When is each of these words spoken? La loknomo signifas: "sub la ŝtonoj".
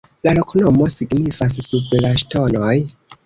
La 0.27 0.31
loknomo 0.37 0.87
signifas: 0.93 1.59
"sub 1.67 1.93
la 2.07 2.13
ŝtonoj". 2.25 2.75